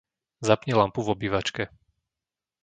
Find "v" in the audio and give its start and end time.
1.05-1.09